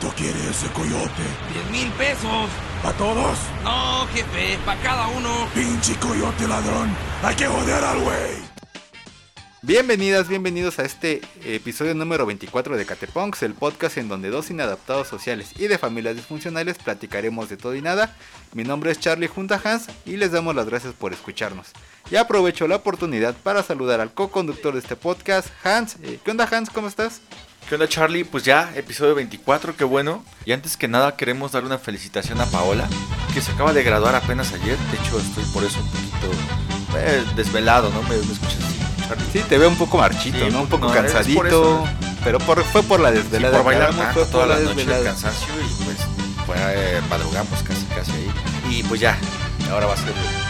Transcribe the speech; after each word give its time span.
¿Cuánto 0.00 0.16
quiere 0.16 0.38
ese 0.48 0.68
coyote? 0.68 1.22
¡Diez 1.52 1.70
mil 1.72 1.90
pesos! 1.92 2.48
¿A 2.84 2.92
todos? 2.92 3.36
No, 3.64 4.06
jefe, 4.12 4.56
para 4.64 4.80
cada 4.80 5.08
uno. 5.08 5.48
Pinche 5.54 5.96
coyote 5.96 6.46
ladrón. 6.46 6.94
Hay 7.22 7.34
que 7.34 7.46
joder 7.46 7.82
al 7.82 7.98
güey. 7.98 8.48
Bienvenidas, 9.62 10.28
bienvenidos 10.28 10.78
a 10.78 10.84
este 10.84 11.20
episodio 11.44 11.94
número 11.94 12.26
24 12.26 12.76
de 12.76 12.86
Catepunks, 12.86 13.42
el 13.42 13.54
podcast 13.54 13.98
en 13.98 14.08
donde 14.08 14.30
dos 14.30 14.50
inadaptados 14.50 15.08
sociales 15.08 15.52
y 15.58 15.66
de 15.66 15.78
familias 15.78 16.14
disfuncionales 16.14 16.78
platicaremos 16.78 17.48
de 17.48 17.56
todo 17.56 17.74
y 17.74 17.82
nada. 17.82 18.14
Mi 18.54 18.62
nombre 18.62 18.92
es 18.92 19.00
Charlie 19.00 19.26
junta 19.26 19.60
Hans 19.64 19.88
y 20.06 20.16
les 20.16 20.30
damos 20.30 20.54
las 20.54 20.66
gracias 20.66 20.94
por 20.94 21.12
escucharnos. 21.12 21.72
Y 22.10 22.16
aprovecho 22.16 22.66
la 22.66 22.76
oportunidad 22.76 23.34
para 23.34 23.62
saludar 23.62 24.00
al 24.00 24.12
co-conductor 24.12 24.72
de 24.72 24.80
este 24.80 24.96
podcast, 24.96 25.48
Hans. 25.64 25.96
Eh, 26.02 26.18
¿Qué 26.24 26.30
onda 26.30 26.48
Hans? 26.50 26.70
¿Cómo 26.70 26.88
estás? 26.88 27.20
¿Qué 27.68 27.74
onda 27.74 27.86
Charlie? 27.86 28.24
Pues 28.24 28.44
ya, 28.44 28.72
episodio 28.74 29.14
24, 29.14 29.76
qué 29.76 29.84
bueno. 29.84 30.24
Y 30.46 30.52
antes 30.52 30.78
que 30.78 30.88
nada 30.88 31.16
queremos 31.16 31.52
dar 31.52 31.64
una 31.64 31.76
felicitación 31.78 32.40
a 32.40 32.46
Paola, 32.46 32.88
que 33.34 33.42
se 33.42 33.52
acaba 33.52 33.74
de 33.74 33.82
graduar 33.82 34.14
apenas 34.14 34.54
ayer. 34.54 34.78
De 34.78 34.96
hecho, 34.96 35.18
estoy 35.20 35.44
por 35.52 35.64
eso 35.64 35.78
un 35.80 35.86
poquito 35.90 36.96
eh, 36.96 37.24
desvelado, 37.36 37.90
¿no? 37.90 38.02
¿Me, 38.04 38.16
me 38.16 38.32
escuchas 38.32 38.56
así, 38.64 39.06
Charlie? 39.06 39.26
Sí, 39.30 39.40
te 39.46 39.58
veo 39.58 39.68
un 39.68 39.76
poco 39.76 39.98
marchito, 39.98 40.38
Sí, 40.46 40.50
¿no? 40.50 40.62
Un 40.62 40.68
poco 40.68 40.86
no, 40.86 40.94
es 40.94 41.00
por 41.02 41.12
cansadito. 41.12 41.84
Pero 42.24 42.38
por- 42.38 42.64
fue 42.64 42.82
por 42.84 43.00
la 43.00 43.10
Sí, 43.10 43.16
desvelada. 43.18 43.58
por 43.58 43.66
bailar 43.66 43.90
Aclaramos, 43.90 44.14
tanto 44.14 44.30
toda 44.32 44.46
por 44.46 44.56
la 44.56 44.62
noche 44.74 44.82
el 44.98 45.04
cansancio 45.04 45.48
y 45.60 45.84
pues 45.84 45.96
fue, 46.46 46.56
eh, 46.58 47.00
madrugamos 47.10 47.62
casi 47.62 47.84
casi 47.94 48.12
ahí. 48.12 48.30
Y 48.70 48.82
pues 48.84 48.98
ya, 48.98 49.16
ahora 49.70 49.86
va 49.86 49.92
a 49.92 49.96
ser 49.98 50.06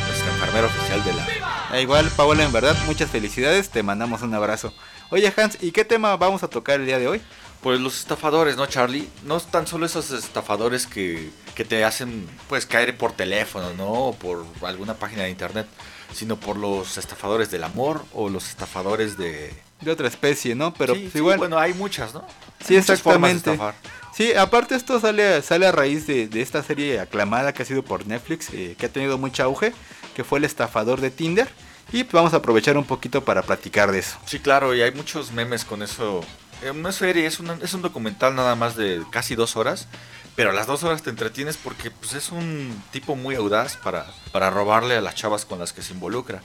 nuestra 0.07 0.33
enfermera 0.35 0.67
oficial 0.69 1.05
de 1.05 1.13
la... 1.15 1.27
Eh, 1.73 1.83
igual, 1.83 2.09
Paola, 2.17 2.45
en 2.45 2.53
verdad, 2.53 2.77
muchas 2.87 3.11
felicidades. 3.11 3.69
Te 3.69 3.83
mandamos 3.83 4.23
un 4.23 4.35
abrazo. 4.35 4.73
Oye, 5.11 5.33
Hans, 5.37 5.59
¿y 5.61 5.71
qué 5.73 5.85
tema 5.85 6.17
vamos 6.17 6.43
a 6.43 6.49
tocar 6.49 6.81
el 6.81 6.87
día 6.87 6.99
de 6.99 7.09
hoy? 7.09 7.21
Pues 7.63 7.81
los 7.81 7.99
estafadores, 7.99 8.57
¿no, 8.57 8.67
Charlie? 8.67 9.09
No 9.25 9.39
tan 9.41 9.67
solo 9.67 9.85
esos 9.87 10.11
estafadores 10.13 10.87
que, 10.87 11.31
que 11.55 11.65
te 11.65 11.85
hacen 11.85 12.27
pues 12.49 12.67
caer 12.67 12.97
por 12.97 13.13
teléfono, 13.13 13.73
¿no? 13.75 13.89
O 13.93 14.15
por 14.15 14.47
alguna 14.63 14.95
página 14.95 15.25
de 15.25 15.31
internet, 15.31 15.67
sino 16.15 16.39
por 16.39 16.57
los 16.57 16.97
estafadores 16.97 17.51
del 17.51 17.65
amor 17.65 18.05
o 18.15 18.29
los 18.29 18.49
estafadores 18.49 19.19
de... 19.19 19.53
De 19.81 19.91
otra 19.91 20.09
especie, 20.09 20.55
¿no? 20.55 20.73
Pero 20.75 20.95
Sí, 20.95 21.01
pues, 21.03 21.13
sí, 21.13 21.19
igual. 21.19 21.39
bueno, 21.39 21.59
hay 21.59 21.75
muchas, 21.75 22.15
¿no? 22.15 22.25
Sí, 22.65 22.75
Hay 22.75 22.81
muchas 22.81 23.03
formas 23.03 23.31
de 23.31 23.37
exactamente. 23.53 23.79
Sí, 24.15 24.35
aparte 24.35 24.75
esto 24.75 24.99
sale, 25.01 25.43
sale 25.43 25.67
a 25.67 25.73
raíz 25.73 26.07
de, 26.07 26.27
de 26.29 26.41
esta 26.43 26.63
serie 26.63 26.99
aclamada 26.99 27.53
que 27.53 27.63
ha 27.63 27.67
sido 27.67 27.85
por 27.85 28.07
Netflix, 28.07 28.49
eh, 28.53 28.75
que 28.79 28.87
ha 28.87 28.89
tenido 28.89 29.19
mucho 29.19 29.45
auge, 29.45 29.73
que 30.19 30.25
fue 30.25 30.41
el 30.41 30.45
estafador 30.45 31.01
de 31.01 31.13
Tinder. 31.13 31.49
Y 31.93 32.03
pues, 32.03 32.13
vamos 32.13 32.35
a 32.35 32.39
aprovechar 32.39 32.77
un 32.77 32.83
poquito 32.85 33.25
para 33.25 33.43
platicar 33.43 33.93
de 33.93 34.01
eso. 34.01 34.19
Sí, 34.27 34.41
claro, 34.41 34.75
y 34.75 34.83
hay 34.83 34.91
muchos 34.91 35.31
memes 35.31 35.65
con 35.65 35.81
eso. 35.81 36.23
Eh, 36.61 36.73
No 36.75 36.91
serie, 36.91 37.25
es, 37.25 37.39
una- 37.39 37.57
es 37.63 37.73
un 37.73 37.83
documental 37.83 38.35
nada 38.35 38.57
más 38.57 38.75
de 38.75 39.01
casi 39.13 39.37
dos 39.37 39.57
horas. 39.57 39.87
Pero 40.35 40.51
a 40.51 40.53
las 40.53 40.67
dos 40.67 40.83
horas 40.83 41.03
te 41.05 41.11
entretienes 41.11 41.57
porque 41.57 41.93
pues, 41.93 42.15
es 42.15 42.31
un 42.33 42.83
tipo 42.91 43.15
muy 43.15 43.37
audaz 43.37 43.77
para, 43.77 44.07
para 44.33 44.51
robarle 44.51 44.97
a 44.97 45.01
las 45.01 45.15
chavas 45.15 45.45
con 45.45 45.61
las 45.61 45.73
que 45.73 45.83
se 45.83 45.93
involucra. 45.93 46.43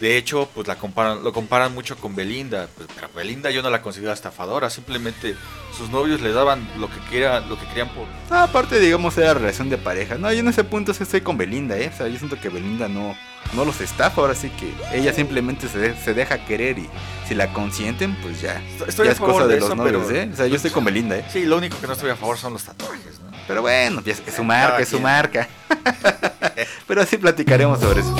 De 0.00 0.16
hecho, 0.16 0.48
pues 0.54 0.66
la 0.66 0.76
comparan, 0.76 1.22
lo 1.22 1.32
comparan 1.32 1.72
mucho 1.72 1.96
con 1.96 2.14
Belinda. 2.16 2.68
pues, 2.76 2.88
pero 2.94 3.08
Belinda 3.14 3.50
yo 3.50 3.62
no 3.62 3.70
la 3.70 3.80
considero 3.80 4.12
estafadora. 4.12 4.68
Simplemente 4.68 5.36
sus 5.76 5.88
novios 5.90 6.20
le 6.20 6.32
daban 6.32 6.68
lo 6.78 6.88
que, 6.88 6.98
quiera, 7.08 7.40
lo 7.40 7.58
que 7.58 7.66
querían 7.68 7.88
por... 7.90 8.06
Ah, 8.30 8.42
aparte, 8.44 8.78
digamos, 8.80 9.16
era 9.18 9.34
relación 9.34 9.70
de 9.70 9.78
pareja. 9.78 10.16
No, 10.16 10.32
yo 10.32 10.40
en 10.40 10.48
ese 10.48 10.64
punto 10.64 10.92
sí 10.94 11.04
estoy 11.04 11.20
con 11.20 11.38
Belinda, 11.38 11.76
¿eh? 11.78 11.90
O 11.94 11.96
sea, 11.96 12.08
yo 12.08 12.18
siento 12.18 12.40
que 12.40 12.48
Belinda 12.48 12.88
no, 12.88 13.16
no 13.54 13.64
los 13.64 13.80
estafa, 13.80 14.20
ahora 14.20 14.34
sí 14.34 14.50
que 14.50 14.74
ella 14.92 15.12
simplemente 15.12 15.68
se, 15.68 15.78
de- 15.78 15.96
se 15.96 16.12
deja 16.12 16.44
querer 16.44 16.78
y 16.78 16.88
si 17.28 17.34
la 17.36 17.52
consienten, 17.52 18.16
pues 18.20 18.40
ya. 18.40 18.60
Estoy 18.86 19.06
ya 19.06 19.10
a 19.10 19.12
es 19.14 19.18
favor 19.18 19.34
cosa 19.34 19.46
de, 19.46 19.54
de 19.54 19.60
los 19.60 19.68
eso, 19.68 19.76
novios, 19.76 20.02
pero- 20.08 20.20
¿eh? 20.20 20.30
O 20.32 20.36
sea, 20.36 20.46
yo 20.48 20.56
estoy 20.56 20.70
con 20.72 20.84
Belinda, 20.84 21.16
¿eh? 21.18 21.24
Sí, 21.32 21.44
lo 21.44 21.56
único 21.56 21.78
que 21.80 21.86
no 21.86 21.92
estoy 21.92 22.10
a 22.10 22.16
favor 22.16 22.36
son 22.36 22.52
los 22.52 22.64
tatuajes, 22.64 23.20
¿no? 23.20 23.30
Pero 23.46 23.62
bueno, 23.62 24.02
es, 24.04 24.22
es 24.26 24.34
su 24.34 24.42
marca, 24.44 24.80
es 24.80 24.88
su 24.88 24.98
marca. 25.00 25.48
Pero 26.88 27.00
así 27.02 27.16
platicaremos 27.16 27.78
sobre 27.80 28.00
eso. 28.00 28.14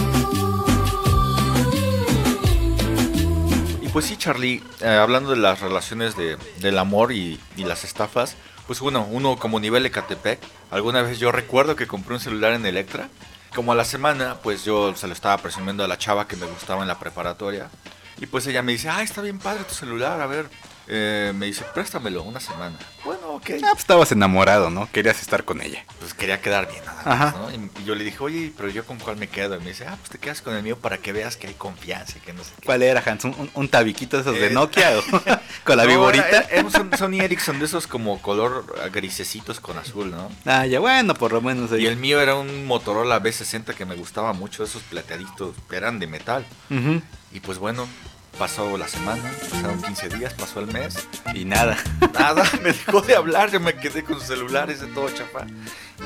Pues 3.94 4.06
sí, 4.06 4.16
Charlie, 4.16 4.60
eh, 4.80 4.88
hablando 4.88 5.30
de 5.30 5.36
las 5.36 5.60
relaciones 5.60 6.16
de, 6.16 6.36
del 6.58 6.78
amor 6.78 7.12
y, 7.12 7.38
las 7.56 7.84
estafas, 7.84 8.34
pues 8.66 8.80
bueno, 8.80 9.06
uno 9.08 9.36
como 9.36 9.60
nivel 9.60 9.86
Ecatepec, 9.86 10.40
alguna 10.72 11.02
vez 11.02 11.20
yo 11.20 11.30
recuerdo 11.30 11.76
que 11.76 11.86
compré 11.86 12.14
un 12.14 12.20
celular 12.20 12.54
en 12.54 12.66
Electra, 12.66 13.08
como 13.54 13.70
a 13.70 13.76
la 13.76 13.84
semana, 13.84 14.38
pues 14.42 14.64
yo 14.64 14.96
se 14.96 15.06
lo 15.06 15.12
estaba 15.12 15.38
presumiendo 15.38 15.84
a 15.84 15.86
la 15.86 15.96
chava 15.96 16.26
que 16.26 16.34
me 16.34 16.44
gustaba 16.44 16.82
en 16.82 16.88
la 16.88 16.98
preparatoria, 16.98 17.70
y 18.20 18.26
pues 18.26 18.44
ella 18.48 18.62
me 18.62 18.72
dice, 18.72 18.88
ah, 18.88 19.00
está 19.00 19.22
bien 19.22 19.38
padre 19.38 19.62
tu 19.62 19.74
celular, 19.74 20.20
a 20.20 20.26
ver, 20.26 20.50
Eh, 20.86 21.32
me 21.34 21.46
dice, 21.46 21.64
préstamelo 21.72 22.22
una 22.22 22.40
semana. 22.40 22.76
Ok. 23.36 23.50
Ah, 23.62 23.68
pues 23.70 23.78
estabas 23.78 24.12
enamorado, 24.12 24.70
¿no? 24.70 24.88
Querías 24.90 25.20
estar 25.20 25.44
con 25.44 25.60
ella. 25.60 25.84
Pues 26.00 26.14
quería 26.14 26.40
quedar 26.40 26.70
bien 26.70 26.84
nada 26.84 27.00
Ajá. 27.04 27.24
más, 27.26 27.36
¿no? 27.36 27.50
Y, 27.80 27.84
yo 27.84 27.94
le 27.94 28.04
dije, 28.04 28.18
oye, 28.20 28.52
pero 28.56 28.68
yo 28.70 28.84
con 28.86 28.98
cuál 28.98 29.16
me 29.16 29.28
quedo, 29.28 29.56
y 29.56 29.60
me 29.60 29.68
dice, 29.70 29.86
ah, 29.86 29.96
pues 29.98 30.10
te 30.10 30.18
quedas 30.18 30.40
con 30.42 30.54
el 30.54 30.62
mío 30.62 30.78
para 30.78 30.98
que 30.98 31.12
veas 31.12 31.36
que 31.36 31.46
hay 31.48 31.54
confianza 31.54 32.18
y 32.18 32.20
que 32.20 32.32
no 32.32 32.42
sé 32.44 32.50
qué. 32.60 32.66
¿Cuál 32.66 32.82
era, 32.82 33.02
Hans? 33.04 33.24
¿Un, 33.54 33.68
tabiquito 33.68 34.16
de 34.16 34.22
esos 34.22 34.34
de 34.40 34.46
Eh, 34.48 34.50
Nokia 34.50 34.98
o 34.98 35.02
con 35.64 35.76
la 35.76 35.84
No, 35.84 35.90
viborita? 35.90 36.28
era- 36.28 36.40
era 36.50 36.62
un 36.64 36.70
Son- 36.70 36.90
Sony 36.96 37.20
Ericsson 37.20 37.58
de 37.58 37.66
esos 37.66 37.86
como 37.86 38.20
color 38.22 38.64
grisecitos 38.92 39.60
con 39.60 39.76
azul, 39.78 40.10
¿no? 40.10 40.30
Ah, 40.44 40.66
ya 40.66 40.80
bueno, 40.80 41.14
por 41.14 41.32
lo 41.32 41.40
menos 41.40 41.72
ahí. 41.72 41.82
Y 41.82 41.86
el 41.86 41.96
mío 41.96 42.20
era 42.20 42.34
un 42.36 42.66
Motorola 42.66 43.20
B60 43.22 43.74
que 43.74 43.84
me 43.84 43.94
gustaba 43.96 44.32
mucho, 44.32 44.64
esos 44.64 44.82
plateaditos, 44.82 45.54
eran 45.72 45.98
de 45.98 46.06
metal. 46.06 46.46
Ujú. 46.70 47.02
Y 47.32 47.40
pues 47.40 47.58
bueno, 47.58 47.86
pasó 48.38 48.76
la 48.76 48.88
semana, 48.88 49.30
pasaron 49.50 49.80
15 49.82 50.08
días, 50.10 50.34
pasó 50.34 50.60
el 50.60 50.66
mes. 50.66 51.08
Y 51.34 51.44
nada. 51.44 51.76
Nada, 52.14 52.44
me 52.62 52.72
dejó 52.72 53.00
de 53.00 53.16
hablar, 53.16 53.50
yo 53.50 53.60
me 53.60 53.74
quedé 53.74 54.04
con 54.04 54.18
su 54.20 54.26
celular 54.26 54.70
ese 54.70 54.86
todo 54.86 55.08
chafa. 55.10 55.46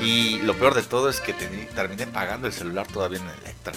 Y 0.00 0.39
lo 0.41 0.55
peor 0.55 0.75
de 0.75 0.83
todo 0.83 1.09
es 1.09 1.21
que 1.21 1.33
terminé 1.33 2.06
pagando 2.06 2.47
el 2.47 2.53
celular 2.53 2.87
todavía 2.87 3.19
en 3.19 3.28
Electra. 3.43 3.72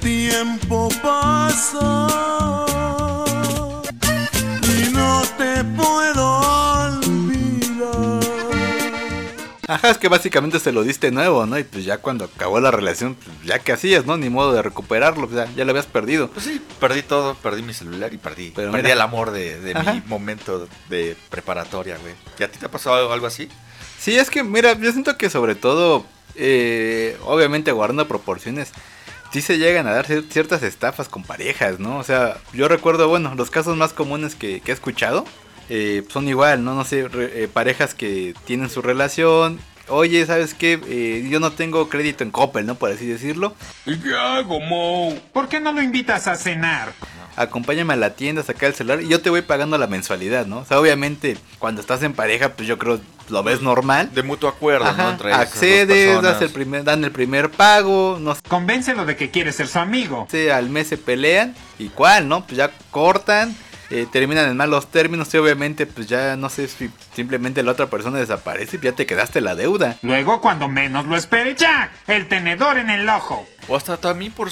Tiempo 0.00 0.88
pasa 1.02 2.06
y 4.62 4.90
no 4.92 5.22
te 5.36 5.64
puedo 5.64 6.19
Ajá, 9.74 9.90
es 9.90 9.98
que 9.98 10.08
básicamente 10.08 10.58
se 10.58 10.72
lo 10.72 10.82
diste 10.82 11.10
nuevo, 11.10 11.46
¿no? 11.46 11.58
Y 11.58 11.64
pues 11.64 11.84
ya 11.84 11.98
cuando 11.98 12.24
acabó 12.24 12.58
la 12.60 12.70
relación, 12.70 13.14
pues 13.14 13.36
ya 13.44 13.58
que 13.60 13.72
hacías, 13.72 14.04
¿no? 14.06 14.16
Ni 14.16 14.28
modo 14.30 14.52
de 14.52 14.62
recuperarlo, 14.62 15.28
pues 15.28 15.36
ya, 15.48 15.54
ya 15.54 15.64
lo 15.64 15.70
habías 15.70 15.86
perdido. 15.86 16.28
Pues 16.30 16.44
sí, 16.46 16.60
perdí 16.80 17.02
todo, 17.02 17.34
perdí 17.36 17.62
mi 17.62 17.72
celular 17.72 18.12
y 18.12 18.18
perdí, 18.18 18.52
Pero 18.56 18.72
perdí 18.72 18.82
mira. 18.84 18.94
el 18.94 19.00
amor 19.00 19.30
de, 19.30 19.74
mi 19.92 20.02
momento 20.06 20.66
de 20.88 21.16
preparatoria, 21.30 21.98
güey. 21.98 22.14
¿Y 22.38 22.42
a 22.42 22.50
ti 22.50 22.58
te 22.58 22.66
ha 22.66 22.70
pasado 22.70 22.96
algo, 22.96 23.12
algo 23.12 23.26
así? 23.26 23.48
Sí, 23.98 24.16
es 24.16 24.28
que, 24.30 24.42
mira, 24.42 24.72
yo 24.78 24.90
siento 24.92 25.16
que 25.16 25.30
sobre 25.30 25.54
todo, 25.54 26.04
eh, 26.34 27.16
obviamente 27.24 27.70
guardando 27.70 28.08
proporciones, 28.08 28.72
sí 29.32 29.42
se 29.42 29.58
llegan 29.58 29.86
a 29.86 29.92
dar 29.92 30.06
cier- 30.08 30.28
ciertas 30.30 30.62
estafas 30.62 31.08
con 31.08 31.22
parejas, 31.22 31.78
¿no? 31.78 31.98
O 31.98 32.02
sea, 32.02 32.38
yo 32.52 32.66
recuerdo, 32.66 33.08
bueno, 33.08 33.34
los 33.36 33.50
casos 33.50 33.76
más 33.76 33.92
comunes 33.92 34.34
que, 34.34 34.60
que 34.62 34.72
he 34.72 34.74
escuchado 34.74 35.24
eh, 35.70 36.04
son 36.12 36.28
igual, 36.28 36.62
¿no? 36.64 36.74
No 36.74 36.84
sé, 36.84 37.08
re- 37.08 37.44
eh, 37.44 37.48
parejas 37.48 37.94
que 37.94 38.34
tienen 38.44 38.68
su 38.68 38.82
relación. 38.82 39.58
Oye, 39.88 40.24
¿sabes 40.26 40.54
qué? 40.54 40.78
Eh, 40.86 41.26
yo 41.30 41.40
no 41.40 41.50
tengo 41.52 41.88
crédito 41.88 42.22
en 42.22 42.30
Coppel, 42.30 42.64
¿no? 42.66 42.74
Por 42.76 42.92
así 42.92 43.06
decirlo. 43.06 43.54
¿Y 43.86 43.96
qué 43.98 44.14
hago, 44.14 44.60
Mo? 44.60 45.16
¿Por 45.32 45.48
qué 45.48 45.58
no 45.58 45.72
lo 45.72 45.80
invitas 45.82 46.26
a 46.28 46.36
cenar? 46.36 46.92
acompáñame 47.36 47.94
a 47.94 47.96
la 47.96 48.10
tienda 48.16 48.42
a 48.42 48.44
sacar 48.44 48.68
el 48.70 48.74
celular 48.74 49.00
y 49.02 49.08
yo 49.08 49.22
te 49.22 49.30
voy 49.30 49.40
pagando 49.40 49.78
la 49.78 49.86
mensualidad, 49.86 50.44
¿no? 50.44 50.58
O 50.58 50.64
sea, 50.66 50.78
obviamente, 50.78 51.38
cuando 51.58 51.80
estás 51.80 52.02
en 52.02 52.12
pareja, 52.12 52.50
pues 52.50 52.68
yo 52.68 52.76
creo 52.76 53.00
lo 53.30 53.42
ves 53.42 53.62
normal. 53.62 54.10
De 54.12 54.22
mutuo 54.22 54.48
acuerdo, 54.50 54.92
¿no? 54.92 55.10
Entre 55.10 55.32
accedes, 55.32 56.20
das 56.20 56.42
el 56.42 56.50
primer, 56.50 56.84
dan 56.84 57.02
el 57.02 57.12
primer 57.12 57.50
pago, 57.50 58.18
no 58.20 58.36
Convéncelo 58.48 59.06
de 59.06 59.16
que 59.16 59.30
quieres 59.30 59.56
ser 59.56 59.68
su 59.68 59.78
amigo. 59.78 60.26
sé, 60.30 60.52
al 60.52 60.68
mes 60.68 60.88
se 60.88 60.98
pelean, 60.98 61.54
y 61.78 61.88
cuál, 61.88 62.28
¿no? 62.28 62.44
Pues 62.44 62.58
ya 62.58 62.70
cortan, 62.90 63.56
eh, 63.90 64.06
terminan 64.10 64.48
en 64.48 64.56
malos 64.56 64.90
términos 64.90 65.32
y 65.34 65.38
obviamente 65.38 65.86
pues 65.86 66.06
ya 66.06 66.36
no 66.36 66.48
sé 66.48 66.68
si 66.68 66.90
simplemente 67.14 67.62
la 67.62 67.72
otra 67.72 67.86
persona 67.86 68.18
desaparece 68.18 68.76
y 68.76 68.80
ya 68.80 68.92
te 68.92 69.06
quedaste 69.06 69.40
la 69.40 69.54
deuda. 69.54 69.96
Luego, 70.02 70.40
cuando 70.40 70.68
menos 70.68 71.06
lo 71.06 71.16
espere, 71.16 71.54
¡ya! 71.56 71.90
El 72.06 72.28
tenedor 72.28 72.78
en 72.78 72.90
el 72.90 73.08
ojo. 73.08 73.46
O 73.68 73.76
hasta 73.76 73.96
también 73.96 74.32
por 74.32 74.48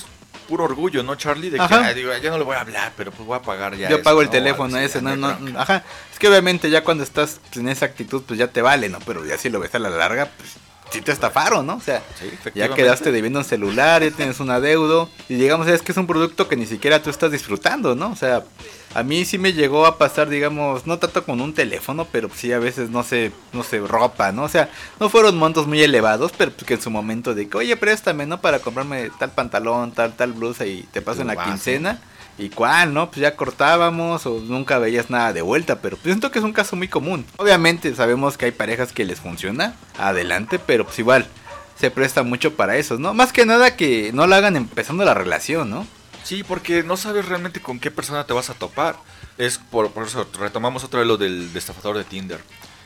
puro 0.49 0.65
orgullo, 0.65 1.03
¿no, 1.03 1.15
Charlie? 1.15 1.51
De 1.51 1.59
que, 1.59 1.63
Ajá. 1.63 1.85
ay, 1.87 1.95
digo, 1.95 2.11
ya 2.17 2.31
no 2.31 2.39
le 2.39 2.45
voy 2.45 2.57
a 2.57 2.61
hablar, 2.63 2.93
pero 2.97 3.11
pues 3.13 3.27
voy 3.27 3.37
a 3.37 3.43
pagar 3.43 3.77
ya. 3.77 3.91
yo 3.91 3.97
eso, 3.97 4.03
pago 4.05 4.21
el 4.23 4.27
¿no? 4.29 4.33
teléfono 4.33 4.79
ese, 4.79 5.03
no, 5.03 5.15
no, 5.15 5.37
bronca. 5.37 5.61
ajá. 5.63 5.85
Es 6.13 6.19
que 6.19 6.27
obviamente 6.29 6.71
ya 6.71 6.83
cuando 6.83 7.05
estás 7.05 7.41
en 7.55 7.69
esa 7.69 7.85
actitud 7.87 8.23
pues 8.27 8.39
ya 8.39 8.49
te 8.49 8.63
vale, 8.63 8.89
¿no? 8.89 8.99
Pero 9.01 9.25
ya 9.27 9.37
si 9.37 9.51
lo 9.51 9.61
ves 9.61 9.75
a 9.75 9.79
la 9.79 9.91
larga, 9.91 10.31
pues 10.37 10.55
sí 10.91 11.01
te 11.01 11.13
estafaron, 11.13 11.67
¿no? 11.67 11.77
O 11.77 11.81
sea, 11.81 12.03
Sí, 12.19 12.31
ya 12.55 12.75
quedaste 12.75 13.13
debiendo 13.13 13.41
un 13.41 13.45
celular, 13.45 14.03
ya 14.03 14.11
tienes 14.11 14.41
un 14.41 14.51
adeudo 14.51 15.09
y 15.29 15.35
digamos 15.35 15.67
es 15.69 15.83
que 15.83 15.93
es 15.93 15.99
un 15.99 16.07
producto 16.07 16.49
que 16.49 16.57
ni 16.57 16.67
siquiera 16.67 17.03
tú 17.03 17.11
estás 17.11 17.33
disfrutando, 17.33 17.95
¿no? 17.95 18.11
O 18.11 18.17
sea, 18.17 18.45
a 18.95 19.03
mí 19.03 19.25
sí 19.25 19.39
me 19.39 19.53
llegó 19.53 19.87
a 19.87 19.99
pasar, 19.99 20.29
digamos, 20.29 20.87
no 20.87 20.99
tanto 20.99 21.25
con 21.25 21.41
un 21.41 21.53
teléfono, 21.55 22.07
pero 22.11 22.31
sí 22.35 22.53
a 22.53 22.59
veces 22.59 22.91
no 22.91 23.03
sé, 23.03 23.33
no 23.53 23.63
sé, 23.63 23.81
ropa, 23.81 24.33
¿no? 24.33 24.45
O 24.45 24.49
sea, 24.49 24.71
no 24.99 25.09
fueron 25.11 25.37
montos 25.37 25.67
muy 25.67 25.83
elevados, 25.83 26.33
pero 26.37 26.53
que 26.57 26.75
en 26.75 26.83
su 26.83 26.91
momento 26.91 27.35
de 27.35 27.49
que, 27.49 27.57
oye, 27.57 27.77
préstame, 27.77 28.27
¿no? 28.27 28.41
Para 28.41 28.61
comprarme 28.61 29.11
tal 29.19 29.31
pantalón, 29.31 29.93
tal, 29.93 30.15
tal 30.15 30.33
blusa 30.33 30.67
y 30.67 30.83
te 30.91 31.03
paso 31.03 31.21
en 31.21 31.29
la 31.29 31.35
vas, 31.35 31.47
quincena. 31.47 32.01
¿Y 32.39 32.51
cuál, 32.51 32.95
no? 32.95 33.11
Pues 33.11 33.21
ya 33.21 33.35
cortábamos 33.35 34.25
o 34.27 34.41
nunca 34.41 34.79
veías 34.79 35.11
nada 35.11 35.33
de 35.33 35.43
vuelta, 35.43 35.81
pero 35.81 35.97
pues 35.97 36.05
siento 36.05 36.31
que 36.31 36.39
es 36.39 36.45
un 36.45 36.53
caso 36.53 36.77
muy 36.77 36.87
común. 36.87 37.27
Obviamente 37.37 37.93
sabemos 37.95 38.39
que 38.39 38.47
hay 38.47 38.53
parejas 38.53 38.93
que 38.93 39.05
les 39.05 39.21
funciona, 39.21 39.75
adelante, 39.99 40.61
pero 40.61 40.85
pues 40.85 40.99
igual 41.01 41.27
se 41.79 41.91
presta 41.91 42.23
mucho 42.23 42.55
para 42.55 42.77
eso, 42.77 42.99
¿no? 42.99 43.13
Más 43.13 43.33
que 43.33 43.45
nada 43.45 43.77
que 43.77 44.13
no 44.13 44.27
la 44.27 44.37
hagan 44.37 44.57
empezando 44.57 45.05
la 45.05 45.15
relación, 45.15 45.69
¿no? 45.69 45.87
Sí, 46.23 46.45
porque 46.45 46.83
no 46.83 46.97
sabes 46.97 47.27
realmente 47.27 47.61
con 47.61 47.81
qué 47.81 47.91
persona 47.91 48.25
te 48.25 48.35
vas 48.35 48.51
a 48.51 48.55
topar. 48.55 48.97
Es 49.37 49.59
por, 49.59 49.91
por 49.91 50.07
eso 50.07 50.27
retomamos 50.39 50.85
otra 50.85 51.01
vez 51.01 51.09
lo 51.09 51.17
del 51.17 51.51
estafador 51.57 51.97
de 51.97 52.05
Tinder. 52.05 52.41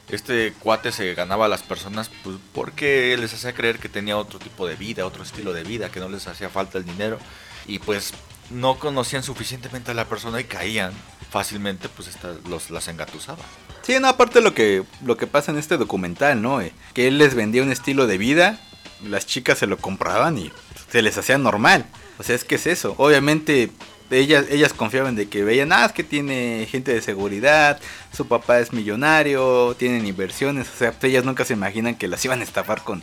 Este 0.08 0.52
cuate 0.60 0.92
se 0.92 1.14
ganaba 1.14 1.46
a 1.46 1.48
las 1.48 1.62
personas 1.62 2.10
pues, 2.22 2.36
porque 2.52 3.16
les 3.18 3.32
hacía 3.32 3.54
creer 3.54 3.78
que 3.78 3.88
tenía 3.88 4.16
otro 4.16 4.38
tipo 4.38 4.66
de 4.66 4.76
vida, 4.76 5.06
otro 5.06 5.22
estilo 5.22 5.52
de 5.52 5.64
vida, 5.64 5.90
que 5.90 6.00
no 6.00 6.08
les 6.08 6.26
hacía 6.26 6.50
falta 6.50 6.78
el 6.78 6.84
dinero. 6.84 7.18
Y 7.66 7.78
pues 7.78 8.12
no 8.52 8.78
conocían 8.78 9.22
suficientemente 9.22 9.90
a 9.90 9.94
la 9.94 10.04
persona 10.06 10.40
y 10.40 10.44
caían 10.44 10.92
fácilmente, 11.30 11.88
pues 11.88 12.08
esta- 12.08 12.34
los, 12.48 12.70
las 12.70 12.88
engatusaba. 12.88 13.42
Sí, 13.82 13.94
no, 14.00 14.08
aparte 14.08 14.40
lo 14.40 14.54
que, 14.54 14.84
lo 15.04 15.16
que 15.16 15.26
pasa 15.26 15.50
en 15.50 15.58
este 15.58 15.76
documental, 15.76 16.40
¿no? 16.40 16.60
Eh, 16.60 16.72
que 16.94 17.08
él 17.08 17.18
les 17.18 17.34
vendía 17.34 17.62
un 17.62 17.72
estilo 17.72 18.06
de 18.06 18.18
vida, 18.18 18.60
las 19.04 19.26
chicas 19.26 19.58
se 19.58 19.66
lo 19.66 19.78
compraban 19.78 20.38
y 20.38 20.52
se 20.90 21.02
les 21.02 21.18
hacía 21.18 21.38
normal. 21.38 21.86
O 22.18 22.22
sea, 22.22 22.36
es 22.36 22.44
que 22.44 22.54
es 22.56 22.66
eso. 22.66 22.94
Obviamente 22.98 23.70
ellas, 24.10 24.44
ellas 24.50 24.72
confiaban 24.74 25.16
de 25.16 25.28
que 25.28 25.42
veían, 25.42 25.72
ah, 25.72 25.86
es 25.86 25.92
que 25.92 26.04
tiene 26.04 26.68
gente 26.70 26.92
de 26.92 27.00
seguridad, 27.00 27.80
su 28.14 28.28
papá 28.28 28.60
es 28.60 28.72
millonario, 28.72 29.74
tienen 29.78 30.06
inversiones. 30.06 30.68
O 30.68 30.78
sea, 30.78 30.94
ellas 31.02 31.24
nunca 31.24 31.44
se 31.44 31.54
imaginan 31.54 31.94
que 31.96 32.06
las 32.08 32.24
iban 32.24 32.40
a 32.40 32.44
estafar 32.44 32.84
con, 32.84 33.02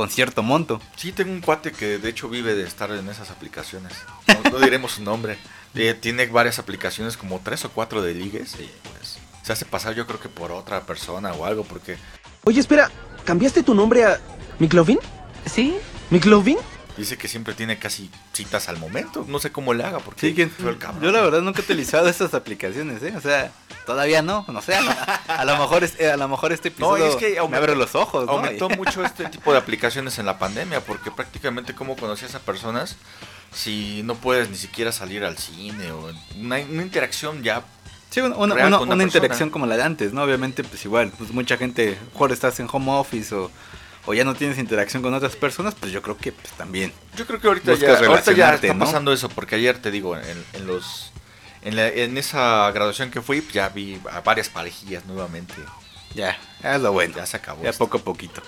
con 0.00 0.08
cierto 0.08 0.42
monto. 0.42 0.80
Sí, 0.96 1.12
tengo 1.12 1.30
un 1.30 1.42
cuate 1.42 1.72
que 1.72 1.98
de 1.98 2.08
hecho 2.08 2.30
vive 2.30 2.54
de 2.54 2.62
estar 2.62 2.90
en 2.90 3.06
esas 3.10 3.30
aplicaciones. 3.30 3.92
No, 4.28 4.52
no 4.52 4.58
diremos 4.60 4.92
su 4.92 5.02
nombre. 5.02 5.36
Eh, 5.74 5.92
tiene 5.92 6.24
varias 6.24 6.58
aplicaciones, 6.58 7.18
como 7.18 7.38
tres 7.40 7.66
o 7.66 7.70
cuatro 7.70 8.00
de 8.00 8.14
ligues. 8.14 8.54
Y 8.54 8.70
pues 8.88 9.18
se 9.42 9.52
hace 9.52 9.66
pasar 9.66 9.94
yo 9.94 10.06
creo 10.06 10.18
que 10.18 10.30
por 10.30 10.52
otra 10.52 10.86
persona 10.86 11.34
o 11.34 11.44
algo, 11.44 11.64
porque 11.64 11.98
Oye, 12.44 12.60
espera, 12.60 12.90
¿cambiaste 13.26 13.62
tu 13.62 13.74
nombre 13.74 14.06
a 14.06 14.18
Miklovin? 14.58 15.00
¿Sí? 15.44 15.76
¿Miklovin? 16.08 16.56
dice 16.96 17.18
que 17.18 17.28
siempre 17.28 17.52
tiene 17.52 17.78
casi 17.78 18.10
citas 18.32 18.70
al 18.70 18.78
momento. 18.78 19.26
No 19.28 19.38
sé 19.38 19.52
cómo 19.52 19.74
le 19.74 19.84
haga, 19.84 19.98
porque 19.98 20.28
Sí, 20.28 20.34
que, 20.34 20.46
fue 20.46 20.70
el 20.70 20.78
cabrón. 20.78 21.02
yo 21.02 21.12
la 21.12 21.20
verdad 21.20 21.42
nunca 21.42 21.60
he 21.60 21.64
utilizado 21.64 22.08
estas 22.08 22.32
aplicaciones, 22.32 23.02
¿eh? 23.02 23.12
O 23.14 23.20
sea, 23.20 23.52
todavía 23.90 24.22
no, 24.22 24.44
no 24.48 24.62
sé, 24.62 24.74
a 24.76 24.80
lo, 24.82 24.90
a 25.28 25.44
lo 25.44 25.56
mejor, 25.58 25.84
es- 25.84 26.00
a 26.00 26.16
lo 26.16 26.28
mejor 26.28 26.52
este 26.52 26.70
No, 26.78 26.96
episodio 26.96 27.06
es 27.06 27.16
que 27.16 27.30
me 27.32 27.38
aumentó- 27.38 27.56
abre 27.58 27.76
los 27.76 27.94
ojos, 27.94 28.26
¿no? 28.26 28.32
Aumentó 28.32 28.68
mucho 28.70 29.04
este 29.04 29.28
tipo 29.28 29.52
de 29.52 29.58
aplicaciones 29.58 30.18
en 30.18 30.26
la 30.26 30.38
pandemia, 30.38 30.80
porque 30.80 31.10
prácticamente 31.10 31.74
cómo 31.74 31.96
conocías 31.96 32.34
a 32.34 32.38
personas 32.40 32.96
si 33.52 34.02
no 34.04 34.14
puedes 34.14 34.48
ni 34.48 34.56
siquiera 34.56 34.92
salir 34.92 35.24
al 35.24 35.36
cine 35.38 35.90
o 35.92 36.12
una, 36.38 36.56
una 36.58 36.82
interacción 36.82 37.42
ya 37.42 37.62
Sí, 38.10 38.20
una, 38.20 38.36
una- 38.36 39.02
interacción 39.04 39.50
como 39.50 39.66
la 39.66 39.76
de 39.76 39.82
antes, 39.84 40.12
¿no? 40.12 40.22
Obviamente, 40.24 40.64
pues 40.64 40.84
igual, 40.84 41.12
pues 41.16 41.30
mucha 41.32 41.56
gente, 41.56 41.96
mejor 42.12 42.32
estás 42.32 42.58
en 42.58 42.68
home 42.70 42.90
office 42.92 43.32
o, 43.34 43.50
o 44.06 44.14
ya 44.14 44.24
no 44.24 44.34
tienes 44.34 44.58
interacción 44.58 45.00
con 45.02 45.14
otras 45.14 45.36
personas, 45.36 45.74
pues 45.78 45.92
yo 45.92 46.02
creo 46.02 46.16
que 46.16 46.32
pues 46.32 46.52
también. 46.54 46.92
Yo 47.16 47.24
creo 47.26 47.40
que 47.40 47.46
ahorita 47.46 47.74
ya, 47.74 47.96
ahorita 47.98 48.32
ya 48.32 48.54
está 48.54 48.74
¿no? 48.74 48.84
pasando 48.84 49.12
eso, 49.12 49.28
porque 49.28 49.54
ayer 49.56 49.78
te 49.78 49.92
digo, 49.92 50.16
en, 50.16 50.44
en 50.54 50.66
los 50.66 51.12
en, 51.62 51.76
la- 51.76 51.88
en 51.88 52.16
esa 52.18 52.70
graduación 52.72 53.10
que 53.10 53.20
fui, 53.20 53.40
pues, 53.40 53.54
ya 53.54 53.68
vi 53.68 54.00
a 54.10 54.20
varias 54.20 54.48
parejillas 54.48 55.04
nuevamente. 55.06 55.54
Ya, 56.14 56.36
es 56.62 56.80
lo 56.80 56.92
bueno. 56.92 57.16
Ya 57.16 57.26
se 57.26 57.36
acabó. 57.36 57.62
Ya 57.62 57.70
esto. 57.70 57.84
poco 57.84 57.98
a 57.98 58.00
poquito. 58.02 58.42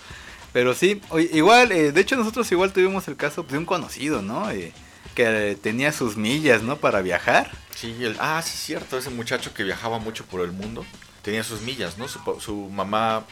Pero 0.52 0.74
sí, 0.74 1.00
igual, 1.32 1.72
eh, 1.72 1.92
de 1.92 2.00
hecho 2.00 2.16
nosotros 2.16 2.50
igual 2.52 2.72
tuvimos 2.72 3.08
el 3.08 3.16
caso 3.16 3.42
de 3.42 3.56
un 3.56 3.64
conocido, 3.64 4.20
¿no? 4.20 4.50
Eh, 4.50 4.72
que 5.14 5.56
tenía 5.62 5.92
sus 5.92 6.16
millas, 6.16 6.62
¿no? 6.62 6.76
Para 6.76 7.00
viajar. 7.02 7.50
Sí, 7.74 7.94
el- 8.04 8.16
ah, 8.20 8.40
sí, 8.44 8.50
es 8.54 8.60
cierto, 8.62 8.98
ese 8.98 9.10
muchacho 9.10 9.54
que 9.54 9.62
viajaba 9.64 9.98
mucho 9.98 10.24
por 10.26 10.40
el 10.42 10.52
mundo 10.52 10.84
tenía 11.22 11.42
sus 11.44 11.60
millas, 11.62 11.96
¿no? 11.98 12.08
Su, 12.08 12.18
su 12.40 12.54
mamá, 12.68 13.24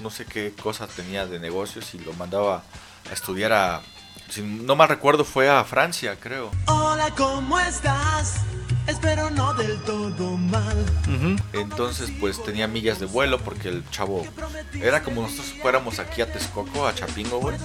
no 0.00 0.10
sé 0.10 0.24
qué 0.26 0.52
cosa 0.60 0.86
tenía 0.88 1.26
de 1.26 1.38
negocios 1.38 1.94
y 1.94 1.98
lo 2.00 2.12
mandaba 2.14 2.62
a 3.08 3.12
estudiar 3.14 3.52
a, 3.52 3.82
si 4.28 4.42
no 4.42 4.74
mal 4.76 4.88
recuerdo, 4.88 5.24
fue 5.24 5.48
a 5.48 5.62
Francia, 5.64 6.16
creo. 6.20 6.50
Hola, 6.66 7.10
¿cómo 7.16 7.58
estás? 7.60 8.40
Espero 8.86 9.30
no 9.30 9.52
del 9.54 9.76
todo 9.82 10.36
mal. 10.36 10.76
Entonces, 11.52 12.10
pues 12.20 12.42
tenía 12.42 12.66
millas 12.68 13.00
de 13.00 13.06
vuelo 13.06 13.38
porque 13.40 13.68
el 13.68 13.88
chavo 13.90 14.24
era 14.74 15.02
como 15.02 15.22
nosotros 15.22 15.54
fuéramos 15.60 15.98
aquí 15.98 16.22
a 16.22 16.32
Texcoco, 16.32 16.86
a 16.86 16.94
Chapingo, 16.94 17.38
güey, 17.40 17.56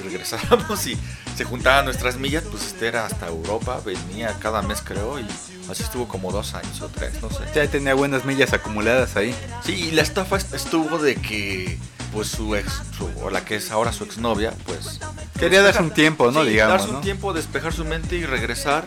y 0.00 0.02
regresáramos 0.04 0.86
y 0.86 0.96
se 1.36 1.44
juntaban 1.44 1.84
nuestras 1.86 2.16
millas, 2.18 2.44
pues 2.50 2.66
este 2.66 2.86
era 2.88 3.06
hasta 3.06 3.26
Europa, 3.28 3.80
venía 3.84 4.34
cada 4.40 4.62
mes, 4.62 4.80
creo, 4.84 5.18
y 5.18 5.26
así 5.70 5.82
estuvo 5.82 6.06
como 6.06 6.30
dos 6.32 6.54
años 6.54 6.80
o 6.82 6.88
tres, 6.88 7.20
no 7.22 7.30
sé. 7.30 7.38
Ya 7.54 7.66
tenía 7.68 7.94
buenas 7.94 8.24
millas 8.24 8.52
acumuladas 8.52 9.16
ahí. 9.16 9.34
Sí, 9.64 9.72
y 9.74 9.90
la 9.90 10.02
estafa 10.02 10.36
est- 10.36 10.54
estuvo 10.54 10.98
de 10.98 11.16
que 11.16 11.78
pues 12.12 12.26
su 12.28 12.56
ex, 12.56 12.72
su- 12.96 13.08
o 13.22 13.30
la 13.30 13.44
que 13.44 13.54
es 13.56 13.70
ahora 13.70 13.92
su 13.92 14.02
exnovia, 14.04 14.52
pues 14.66 14.98
Quería 15.38 15.62
darse 15.62 15.80
un 15.80 15.92
tiempo, 15.92 16.30
¿no? 16.32 16.42
sí, 16.42 16.50
Digamos, 16.50 16.72
darse 16.78 16.88
un 16.88 16.94
¿no? 16.96 17.00
tiempo, 17.00 17.32
despejar 17.32 17.72
su 17.72 17.84
mente 17.84 18.16
y 18.16 18.26
regresar 18.26 18.84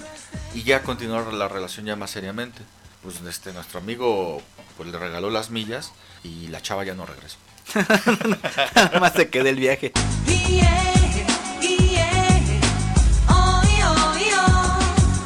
y 0.54 0.64
ya 0.64 0.84
continuar 0.84 1.34
la 1.34 1.48
relación 1.48 1.86
ya 1.86 1.96
más 1.96 2.12
seriamente. 2.12 2.62
Pues 3.02 3.20
este 3.28 3.52
nuestro 3.52 3.80
amigo 3.80 4.42
pues 4.78 4.90
le 4.90 4.98
regaló 4.98 5.30
las 5.30 5.50
millas 5.50 5.92
y 6.24 6.48
la 6.48 6.62
chava 6.62 6.84
ya 6.84 6.94
no 6.94 7.06
regresó. 7.06 7.38
Nada 8.76 9.00
más 9.00 9.14
se 9.14 9.30
quedó 9.30 9.48
el 9.50 9.58
viaje. 9.58 9.92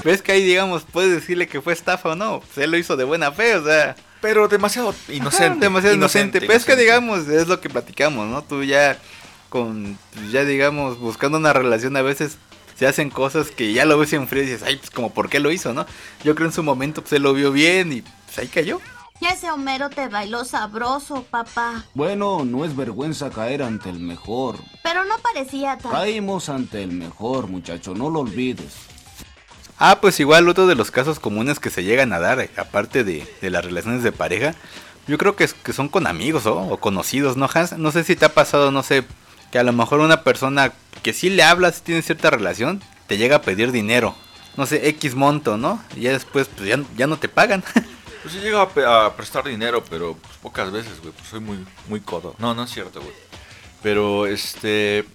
¿Ves 0.07 0.21
que 0.21 0.31
ahí, 0.31 0.41
digamos, 0.41 0.83
puedes 0.89 1.11
decirle 1.11 1.47
que 1.47 1.59
fue 1.59 1.73
estafa 1.73 2.11
o 2.11 2.15
no? 2.15 2.39
Pues 2.39 2.59
él 2.59 2.71
lo 2.71 2.77
hizo 2.77 2.95
de 2.95 3.03
buena 3.03 3.29
fe, 3.33 3.55
o 3.55 3.65
sea. 3.65 3.93
Pero 4.21 4.47
demasiado 4.47 4.95
inocente. 5.09 5.45
Ajá, 5.45 5.55
demasiado 5.59 5.95
inocente. 5.95 6.39
Pero 6.39 6.53
es 6.53 6.63
que, 6.63 6.77
digamos, 6.77 7.27
es 7.27 7.49
lo 7.49 7.59
que 7.59 7.69
platicamos, 7.69 8.25
¿no? 8.25 8.41
Tú 8.41 8.63
ya, 8.63 8.97
con, 9.49 9.99
pues, 10.13 10.31
ya 10.31 10.45
digamos, 10.45 10.97
buscando 10.97 11.37
una 11.37 11.51
relación 11.51 11.97
a 11.97 12.01
veces 12.03 12.37
se 12.77 12.87
hacen 12.87 13.09
cosas 13.09 13.51
que 13.51 13.73
ya 13.73 13.85
lo 13.85 13.97
ves 13.97 14.13
en 14.13 14.27
frío 14.27 14.43
y 14.43 14.47
dices, 14.47 14.63
ay, 14.63 14.77
pues 14.77 14.89
como, 14.91 15.11
¿por 15.13 15.29
qué 15.29 15.39
lo 15.39 15.51
hizo, 15.51 15.73
no? 15.73 15.85
Yo 16.23 16.35
creo 16.35 16.47
en 16.47 16.53
su 16.53 16.63
momento, 16.63 17.01
pues 17.01 17.13
él 17.13 17.23
lo 17.23 17.33
vio 17.33 17.51
bien 17.51 17.91
y 17.93 18.01
pues 18.01 18.37
ahí 18.39 18.47
cayó. 18.47 18.79
Ya 19.19 19.29
ese 19.31 19.49
Homero 19.49 19.89
te 19.89 20.07
bailó 20.09 20.45
sabroso, 20.45 21.23
papá. 21.31 21.85
Bueno, 21.95 22.45
no 22.45 22.63
es 22.65 22.75
vergüenza 22.75 23.31
caer 23.31 23.63
ante 23.63 23.89
el 23.89 23.99
mejor. 23.99 24.57
Pero 24.83 25.05
no 25.05 25.17
parecía 25.17 25.75
tan... 25.79 25.91
Caímos 25.91 26.49
ante 26.49 26.83
el 26.83 26.91
mejor, 26.91 27.47
muchacho, 27.47 27.95
no 27.95 28.11
lo 28.11 28.19
olvides. 28.19 28.73
Ah, 29.79 29.99
pues 30.01 30.19
igual 30.19 30.47
otro 30.49 30.67
de 30.67 30.75
los 30.75 30.91
casos 30.91 31.19
comunes 31.19 31.59
que 31.59 31.69
se 31.71 31.83
llegan 31.83 32.13
a 32.13 32.19
dar, 32.19 32.39
eh, 32.39 32.49
aparte 32.57 33.03
de, 33.03 33.27
de 33.41 33.49
las 33.49 33.65
relaciones 33.65 34.03
de 34.03 34.11
pareja, 34.11 34.53
yo 35.07 35.17
creo 35.17 35.35
que, 35.35 35.43
es- 35.45 35.53
que 35.53 35.73
son 35.73 35.89
con 35.89 36.05
amigos 36.07 36.45
¿o? 36.45 36.55
o 36.55 36.77
conocidos, 36.77 37.37
¿no, 37.37 37.49
Hans? 37.51 37.77
No 37.77 37.91
sé 37.91 38.03
si 38.03 38.15
te 38.15 38.25
ha 38.25 38.33
pasado, 38.33 38.69
no 38.71 38.83
sé, 38.83 39.03
que 39.57 39.61
a 39.61 39.63
lo 39.63 39.73
mejor 39.73 40.01
una 40.01 40.21
persona 40.21 40.71
que 41.01 41.13
sí 41.13 41.31
le 41.31 41.41
hablas, 41.41 41.77
sí 41.77 41.81
tiene 41.85 42.03
cierta 42.03 42.29
relación, 42.29 42.79
te 43.07 43.17
llega 43.17 43.37
a 43.37 43.41
pedir 43.41 43.71
dinero, 43.71 44.15
no 44.55 44.67
sé, 44.67 44.87
X 44.89 45.15
monto, 45.15 45.57
¿no? 45.57 45.83
Y 45.95 46.01
ya 46.01 46.11
después, 46.11 46.47
pues 46.55 46.69
ya, 46.69 46.79
ya 46.95 47.07
no 47.07 47.17
te 47.17 47.27
pagan. 47.27 47.63
Pues 48.21 48.35
sí 48.35 48.41
llega 48.41 48.61
a, 48.61 49.05
a 49.05 49.15
prestar 49.15 49.45
dinero, 49.45 49.83
pero 49.89 50.15
pues, 50.15 50.35
pocas 50.41 50.69
veces, 50.69 50.99
güey. 50.99 51.13
Pues 51.13 51.29
soy 51.29 51.39
muy, 51.39 51.65
muy 51.87 52.01
codo. 52.01 52.35
No, 52.39 52.53
no 52.53 52.63
es 52.65 52.71
cierto, 52.71 52.99
güey. 52.99 53.13
Pero, 53.81 54.27
este... 54.27 55.05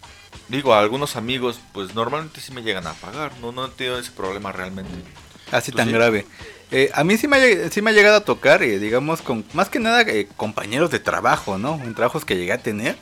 Digo, 0.49 0.73
a 0.73 0.81
algunos 0.81 1.17
amigos, 1.17 1.61
pues 1.75 1.95
normalmente 1.95 2.41
sí 2.41 2.53
me 2.53 2.63
llegan 2.63 2.87
a 2.87 2.95
pagar. 2.95 3.33
No, 3.43 3.53
no 3.53 3.67
he 3.67 3.69
tenido 3.69 3.99
ese 3.99 4.13
problema 4.13 4.51
realmente. 4.51 4.91
Así 5.51 5.73
¿Tú 5.73 5.77
tan 5.77 5.89
sí? 5.89 5.93
grave. 5.93 6.27
Eh, 6.71 6.91
a 6.95 7.05
mí 7.05 7.19
sí 7.19 7.29
me, 7.29 7.37
ha, 7.37 7.71
sí 7.71 7.83
me 7.83 7.91
ha 7.91 7.93
llegado 7.93 8.17
a 8.17 8.25
tocar, 8.25 8.63
eh, 8.63 8.79
digamos, 8.79 9.21
con 9.21 9.45
más 9.53 9.69
que 9.69 9.79
nada 9.79 10.01
eh, 10.03 10.27
compañeros 10.37 10.91
de 10.91 11.01
trabajo, 11.01 11.59
¿no? 11.59 11.75
En 11.85 11.95
trabajos 11.95 12.25
que 12.25 12.37
llegué 12.37 12.53
a 12.53 12.63
tener. 12.63 12.97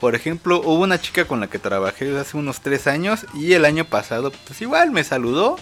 Por 0.00 0.14
ejemplo, 0.14 0.62
hubo 0.62 0.82
una 0.82 0.98
chica 0.98 1.26
con 1.26 1.40
la 1.40 1.48
que 1.48 1.58
trabajé 1.58 2.18
hace 2.18 2.38
unos 2.38 2.62
tres 2.62 2.86
años 2.86 3.26
y 3.34 3.52
el 3.52 3.66
año 3.66 3.84
pasado, 3.84 4.32
pues 4.46 4.60
igual 4.62 4.90
me 4.92 5.04
saludó. 5.04 5.58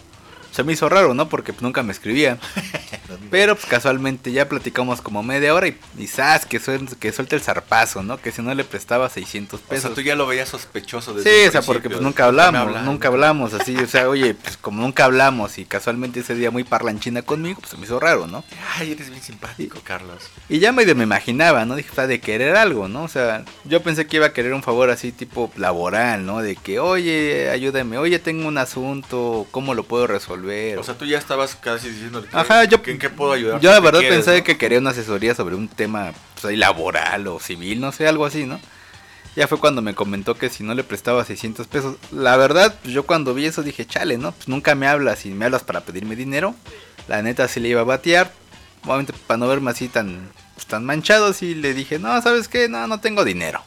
Se 0.58 0.64
me 0.64 0.72
hizo 0.72 0.88
raro, 0.88 1.14
¿no? 1.14 1.28
Porque 1.28 1.54
nunca 1.60 1.84
me 1.84 1.92
escribían. 1.92 2.40
Pero 3.30 3.54
pues 3.54 3.66
casualmente 3.66 4.32
ya 4.32 4.48
platicamos 4.48 5.00
como 5.00 5.22
media 5.22 5.54
hora 5.54 5.68
y, 5.68 5.78
y 5.96 6.08
¡zas! 6.08 6.46
que, 6.46 6.60
suel- 6.60 6.96
que 6.96 7.12
suelte 7.12 7.36
el 7.36 7.42
zarpazo, 7.42 8.02
¿no? 8.02 8.20
Que 8.20 8.32
si 8.32 8.42
no 8.42 8.52
le 8.52 8.64
prestaba 8.64 9.08
600 9.08 9.60
O 9.60 9.62
pesos. 9.62 9.82
sea, 9.84 9.94
tú 9.94 10.00
ya 10.00 10.16
lo 10.16 10.26
veías 10.26 10.48
sospechoso 10.48 11.14
desde 11.14 11.42
Sí, 11.42 11.48
o 11.48 11.52
sea, 11.52 11.62
porque 11.62 11.88
pues 11.88 12.00
nunca 12.00 12.24
hablamos, 12.24 12.60
hablan. 12.60 12.84
nunca 12.86 13.06
hablamos 13.06 13.54
así, 13.54 13.76
o 13.76 13.86
sea, 13.86 14.08
oye, 14.08 14.34
pues 14.34 14.56
como 14.56 14.82
nunca 14.82 15.04
hablamos 15.04 15.58
y 15.58 15.64
casualmente 15.64 16.20
ese 16.20 16.34
día 16.34 16.50
muy 16.50 16.64
parlanchina 16.64 17.22
conmigo, 17.22 17.60
pues 17.60 17.70
se 17.70 17.76
me 17.76 17.84
hizo 17.84 18.00
raro, 18.00 18.26
¿no? 18.26 18.42
Ay, 18.78 18.90
eres 18.92 19.10
bien 19.10 19.22
simpático, 19.22 19.78
Carlos. 19.84 20.24
Y 20.48 20.58
ya 20.58 20.72
medio 20.72 20.96
me 20.96 21.04
imaginaba, 21.04 21.64
¿no? 21.66 21.76
Dije, 21.76 21.90
está 21.90 22.08
de 22.08 22.18
querer 22.20 22.56
algo, 22.56 22.88
¿no? 22.88 23.04
O 23.04 23.08
sea, 23.08 23.44
yo 23.64 23.80
pensé 23.84 24.08
que 24.08 24.16
iba 24.16 24.26
a 24.26 24.32
querer 24.32 24.52
un 24.54 24.64
favor 24.64 24.90
así 24.90 25.12
tipo 25.12 25.52
laboral, 25.56 26.26
¿no? 26.26 26.40
De 26.42 26.56
que, 26.56 26.80
oye, 26.80 27.48
ayúdame, 27.50 27.96
oye, 27.98 28.18
tengo 28.18 28.48
un 28.48 28.58
asunto, 28.58 29.46
¿cómo 29.52 29.74
lo 29.74 29.84
puedo 29.84 30.06
resolver? 30.08 30.47
O 30.78 30.82
sea, 30.82 30.94
tú 30.96 31.04
ya 31.04 31.18
estabas 31.18 31.54
casi 31.54 31.88
diciendo 31.88 32.22
que, 32.22 32.36
Ajá, 32.36 32.64
yo, 32.64 32.78
en 32.86 32.98
qué 32.98 33.10
puedo 33.10 33.32
ayudar. 33.32 33.60
yo 33.60 33.70
la 33.70 33.80
verdad 33.80 34.00
pensé 34.00 34.42
que 34.42 34.56
quería 34.58 34.78
una 34.78 34.90
asesoría 34.90 35.34
sobre 35.34 35.54
un 35.54 35.68
tema 35.68 36.12
pues, 36.40 36.56
laboral 36.56 37.26
o 37.28 37.38
civil, 37.40 37.80
no 37.80 37.92
sé, 37.92 38.06
algo 38.08 38.24
así, 38.24 38.44
¿no? 38.44 38.60
Ya 39.36 39.46
fue 39.46 39.58
cuando 39.58 39.82
me 39.82 39.94
comentó 39.94 40.34
que 40.34 40.48
si 40.48 40.64
no 40.64 40.74
le 40.74 40.82
prestaba 40.82 41.24
600 41.24 41.68
pesos. 41.68 41.96
La 42.10 42.36
verdad, 42.36 42.74
pues 42.82 42.92
yo 42.92 43.06
cuando 43.06 43.34
vi 43.34 43.46
eso 43.46 43.62
dije, 43.62 43.86
chale, 43.86 44.18
¿no? 44.18 44.32
Pues 44.32 44.48
nunca 44.48 44.74
me 44.74 44.88
hablas 44.88 45.26
y 45.26 45.30
me 45.30 45.44
hablas 45.44 45.62
para 45.62 45.82
pedirme 45.82 46.16
dinero. 46.16 46.54
La 47.06 47.22
neta 47.22 47.46
sí 47.46 47.60
le 47.60 47.68
iba 47.68 47.82
a 47.82 47.84
batear. 47.84 48.32
Obviamente 48.84 49.12
para 49.26 49.38
no 49.38 49.46
verme 49.46 49.70
así 49.70 49.88
tan, 49.88 50.30
pues, 50.54 50.66
tan 50.66 50.84
manchado, 50.84 51.32
sí 51.32 51.54
le 51.54 51.72
dije, 51.72 52.00
no, 52.00 52.20
¿sabes 52.20 52.48
qué? 52.48 52.68
No, 52.68 52.86
no 52.88 52.98
tengo 52.98 53.24
dinero. 53.24 53.62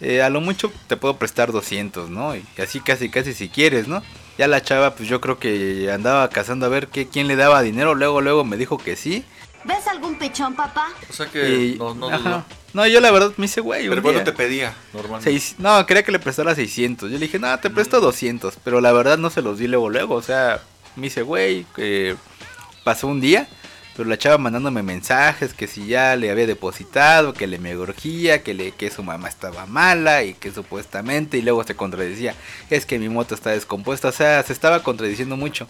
Eh, 0.00 0.22
a 0.22 0.30
lo 0.30 0.40
mucho 0.40 0.72
te 0.86 0.96
puedo 0.96 1.16
prestar 1.16 1.50
200, 1.50 2.08
¿no? 2.08 2.36
Y 2.36 2.44
así 2.58 2.78
casi, 2.78 3.10
casi 3.10 3.34
si 3.34 3.48
quieres, 3.48 3.88
¿no? 3.88 4.02
Ya 4.40 4.48
la 4.48 4.62
chava, 4.62 4.94
pues 4.94 5.06
yo 5.06 5.20
creo 5.20 5.38
que 5.38 5.90
andaba 5.92 6.30
cazando 6.30 6.64
a 6.64 6.70
ver 6.70 6.88
qué, 6.88 7.06
quién 7.06 7.28
le 7.28 7.36
daba 7.36 7.60
dinero. 7.60 7.94
Luego, 7.94 8.22
luego 8.22 8.42
me 8.42 8.56
dijo 8.56 8.78
que 8.78 8.96
sí. 8.96 9.22
¿Ves 9.64 9.86
algún 9.86 10.16
pechón, 10.18 10.54
papá? 10.56 10.88
O 11.10 11.12
sea 11.12 11.26
que 11.26 11.74
Y- 11.74 11.74
no, 11.78 11.94
no 11.94 12.08
dudó. 12.08 12.42
No, 12.72 12.86
yo 12.86 13.00
la 13.02 13.10
verdad 13.10 13.32
me 13.36 13.44
hice 13.44 13.60
güey. 13.60 13.86
Pero 13.90 14.00
¿cuánto 14.00 14.24
te 14.24 14.32
pedía 14.32 14.72
normalmente? 14.94 15.30
Seis- 15.30 15.56
no, 15.58 15.84
quería 15.84 16.02
que 16.04 16.12
le 16.12 16.18
prestara 16.20 16.54
600. 16.54 17.10
Yo 17.10 17.18
le 17.18 17.26
dije, 17.26 17.38
no, 17.38 17.60
te 17.60 17.68
presto 17.68 18.00
200. 18.00 18.54
Pero 18.64 18.80
la 18.80 18.92
verdad 18.92 19.18
no 19.18 19.28
se 19.28 19.42
los 19.42 19.58
di 19.58 19.66
luego, 19.68 19.90
luego. 19.90 20.14
O 20.14 20.22
sea, 20.22 20.62
me 20.96 21.08
hice 21.08 21.20
güey. 21.20 21.66
Que 21.76 22.16
pasó 22.82 23.08
un 23.08 23.20
día. 23.20 23.46
Pero 23.96 24.08
la 24.08 24.16
chava 24.16 24.38
mandándome 24.38 24.82
mensajes 24.82 25.52
que 25.52 25.66
si 25.66 25.86
ya 25.86 26.16
le 26.16 26.30
había 26.30 26.46
depositado, 26.46 27.34
que 27.34 27.46
le 27.46 27.58
me 27.58 27.76
urgía, 27.76 28.42
que, 28.42 28.54
le, 28.54 28.72
que 28.72 28.90
su 28.90 29.02
mamá 29.02 29.28
estaba 29.28 29.66
mala 29.66 30.22
y 30.22 30.34
que 30.34 30.52
supuestamente. 30.52 31.38
Y 31.38 31.42
luego 31.42 31.64
se 31.64 31.74
contradecía. 31.74 32.34
Es 32.70 32.86
que 32.86 32.98
mi 32.98 33.08
moto 33.08 33.34
está 33.34 33.50
descompuesta. 33.50 34.08
O 34.08 34.12
sea, 34.12 34.42
se 34.42 34.52
estaba 34.52 34.82
contradiciendo 34.82 35.36
mucho. 35.36 35.66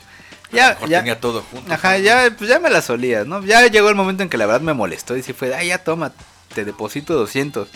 Ya, 0.53 0.71
mejor 0.71 0.89
ya, 0.89 0.99
tenía 0.99 1.21
todo 1.21 1.43
junto. 1.43 1.73
Ajá, 1.73 1.99
ya, 1.99 2.35
pues 2.37 2.51
ya 2.51 2.59
me 2.59 2.71
la 2.71 2.83
solías, 2.83 3.27
¿no? 3.27 3.45
Ya 3.45 3.67
llegó 3.69 3.89
el 3.89 3.95
momento 3.95 4.23
en 4.23 4.29
que 4.29 4.37
la 4.37 4.47
verdad 4.47 4.61
me 4.61 4.75
molestó 4.75 5.17
y 5.17 5.23
sí 5.23 5.33
fue, 5.33 5.55
ay, 5.55 5.69
ya 5.69 5.79
toma, 5.79 6.13
te 6.55 6.65
deposito 6.65 7.15
200. 7.15 7.69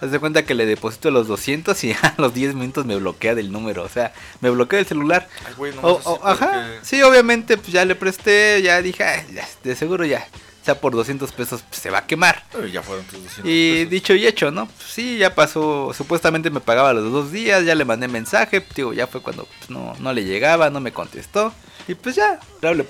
Haz 0.00 0.10
de 0.12 0.18
cuenta 0.20 0.44
que 0.44 0.54
le 0.54 0.64
deposito 0.66 1.10
los 1.10 1.26
200 1.26 1.82
y 1.84 1.92
a 2.02 2.14
los 2.18 2.32
10 2.34 2.54
minutos 2.54 2.86
me 2.86 2.96
bloquea 2.96 3.34
del 3.34 3.50
número, 3.50 3.82
o 3.82 3.88
sea, 3.88 4.12
me 4.40 4.50
bloquea 4.50 4.78
el 4.80 4.86
celular. 4.86 5.28
Ay, 5.46 5.54
güey, 5.56 5.74
no 5.74 5.80
O- 5.82 6.00
o- 6.04 6.26
ajá, 6.26 6.46
porque- 6.46 6.78
sí, 6.82 7.02
obviamente, 7.02 7.56
pues 7.56 7.72
ya 7.72 7.84
le 7.84 7.94
presté, 7.96 8.62
ya 8.62 8.80
dije, 8.82 9.02
"Ay, 9.04 9.22
ya, 9.34 9.48
de 9.64 9.74
seguro 9.74 10.04
ya, 10.04 10.26
o 10.62 10.64
sea, 10.64 10.80
por 10.80 10.92
200 10.94 11.32
pesos 11.32 11.62
pues, 11.68 11.80
se 11.80 11.90
va 11.90 11.98
a 11.98 12.06
quemar. 12.06 12.44
Ay, 12.62 12.70
ya 12.70 12.82
fueron 12.82 13.04
tus 13.06 13.22
200 13.24 13.44
Y 13.50 13.72
pesos. 13.72 13.90
dicho 13.90 14.14
y 14.14 14.26
hecho, 14.26 14.50
¿no? 14.50 14.66
Pues 14.66 14.88
sí, 14.88 15.18
ya 15.18 15.34
pasó, 15.34 15.92
supuestamente 15.96 16.50
me 16.50 16.60
pagaba 16.60 16.92
los 16.92 17.10
dos 17.10 17.32
días, 17.32 17.64
ya 17.64 17.74
le 17.74 17.84
mandé 17.84 18.06
mensaje, 18.06 18.64
digo, 18.76 18.92
ya 18.92 19.06
fue 19.08 19.20
cuando 19.22 19.46
pues, 19.58 19.70
no, 19.70 19.94
no 19.98 20.12
le 20.12 20.24
llegaba, 20.24 20.70
no 20.70 20.78
me 20.80 20.92
contestó. 20.92 21.52
Y 21.88 21.94
pues 21.94 22.16
ya, 22.16 22.38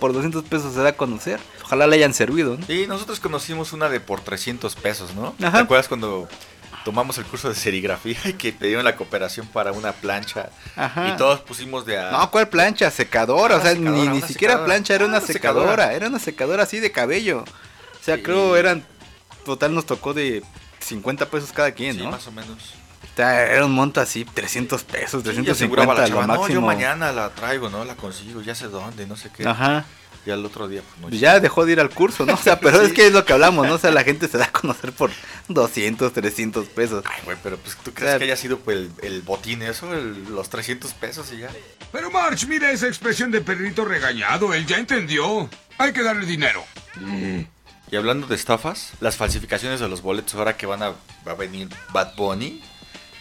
por 0.01 0.13
200 0.13 0.43
pesos 0.45 0.75
se 0.75 0.81
da 0.81 0.89
a 0.89 0.97
conocer. 0.97 1.39
Ojalá 1.63 1.87
le 1.87 1.95
hayan 1.97 2.13
servido, 2.15 2.59
¿no? 2.59 2.75
Y 2.75 2.89
nosotros 2.89 3.21
conocimos 3.21 3.73
una 3.73 3.89
de 3.89 4.01
por 4.01 4.21
300 4.23 4.75
pesos, 4.75 5.15
¿no? 5.15 5.37
Ajá. 5.41 5.59
¿Te 5.59 5.65
acuerdas 5.65 5.87
cuando 5.87 6.29
tomamos 6.85 7.19
el 7.19 7.25
curso 7.25 7.49
de 7.49 7.55
serigrafía 7.55 8.19
y 8.25 8.33
que 8.35 8.53
pidieron 8.53 8.85
la 8.85 8.97
cooperación 8.97 9.47
para 9.47 9.73
una 9.73 9.93
plancha? 9.93 10.51
Ajá. 10.77 11.09
Y 11.09 11.17
todos 11.17 11.41
pusimos 11.41 11.85
de 11.87 11.99
a... 11.99 12.11
No, 12.11 12.31
¿cuál 12.31 12.49
plancha? 12.49 12.91
Secadora, 12.91 13.57
o 13.57 13.61
sea, 13.61 13.73
secadora, 13.73 13.91
ni, 13.97 14.09
ni 14.09 14.23
siquiera 14.23 14.55
secadora. 14.55 14.65
plancha, 14.67 14.95
era 14.95 15.05
Ah, 15.05 15.09
una 15.09 15.21
secadora. 15.21 15.67
secadora. 15.71 15.93
era 15.95 16.07
una 16.09 16.19
secadora 16.19 16.63
así 16.65 16.81
de 16.81 16.91
cabello. 16.93 17.41
O 18.01 18.05
sea, 18.05 18.17
Sí. 18.17 18.23
creo 18.23 18.57
eran, 18.57 18.85
total 19.45 19.75
nos 19.75 19.87
tocó 19.87 20.15
de 20.15 20.43
50 20.81 21.27
pesos 21.27 21.53
cada 21.53 21.73
quien, 21.73 21.95
Sí, 21.97 22.03
¿no? 22.03 22.11
más 22.11 22.27
o 22.27 22.33
menos. 22.33 22.57
O 23.13 23.17
sea, 23.21 23.47
era 23.53 23.65
un 23.67 23.73
monto 23.73 24.01
así, 24.01 24.25
300 24.25 24.85
pesos, 24.85 25.23
Sí, 25.25 25.29
y 25.45 25.51
aseguraba 25.51 25.95
350 25.95 25.95
la 25.95 26.01
lo 26.03 26.09
chava, 26.09 26.27
no, 26.27 26.35
yo 26.35 26.41
máximo. 26.41 26.67
mañana 26.67 27.13
la 27.13 27.31
traigo, 27.31 27.69
¿no? 27.69 27.85
La 27.85 27.97
consigo, 27.97 28.41
ya 28.43 28.55
sé 28.55 28.69
dónde, 28.69 29.07
no 29.07 29.17
sé 29.17 29.31
qué. 29.37 29.47
Ajá. 29.47 29.85
Y 30.27 30.31
al 30.31 30.45
otro 30.45 30.69
día, 30.69 30.83
pues 31.01 31.13
no. 31.13 31.19
Ya 31.19 31.41
dejó 31.41 31.65
de 31.65 31.73
ir 31.73 31.81
al 31.81 31.89
curso, 31.91 32.27
¿no? 32.27 32.35
O 32.35 32.37
sea, 32.37 32.61
pero 32.61 32.81
Sí. 32.81 32.87
es 32.87 32.93
que 32.93 33.07
es 33.07 33.13
lo 33.13 33.25
que 33.25 33.33
hablamos, 33.33 33.67
¿no? 33.67 33.75
O 33.75 33.79
sea, 33.79 33.91
la 33.91 34.05
gente 34.05 34.29
se 34.29 34.37
da 34.37 34.45
a 34.47 34.53
conocer 34.53 34.93
por 34.93 35.11
200, 35.49 36.13
300 36.13 36.67
pesos. 36.69 37.05
Ay, 37.07 37.21
güey, 37.25 37.37
pero 37.43 37.57
pues 37.57 37.77
tú 37.77 37.93
crees 37.93 37.97
Claro. 38.11 38.19
que 38.19 38.25
haya 38.25 38.37
sido 38.37 38.59
pues, 38.59 38.77
el, 38.77 38.91
el 39.03 39.23
botín 39.23 39.63
eso, 39.63 39.93
el- 39.95 40.25
los 40.35 40.51
300 40.51 40.93
pesos 40.95 41.33
y 41.33 41.39
ya. 41.39 41.51
Pero 41.93 42.11
March, 42.11 42.47
mira 42.47 42.71
esa 42.71 42.87
expresión 42.89 43.31
de 43.31 43.41
perrito 43.41 43.85
regañado. 43.87 44.53
Él 44.53 44.67
ya 44.67 44.77
entendió. 44.79 45.49
Hay 45.79 45.93
que 45.93 46.03
darle 46.03 46.27
dinero. 46.27 46.63
Y 47.91 47.97
hablando 47.97 48.27
de 48.27 48.35
estafas, 48.35 48.91
las 49.01 49.17
falsificaciones 49.17 49.81
de 49.81 49.89
los 49.89 50.03
boletos, 50.03 50.35
ahora 50.35 50.57
que 50.59 50.67
van 50.67 50.83
a, 50.83 50.91
va 51.27 51.33
a 51.33 51.35
venir 51.35 51.69
Bad 51.93 52.17
Bunny, 52.17 52.63